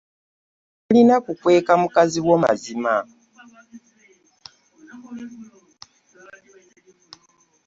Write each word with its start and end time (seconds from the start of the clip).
Tolina 0.83 1.15
kukweka 1.25 1.73
mukazi 1.81 2.19
wo 2.27 2.35
mazima. 2.43 2.93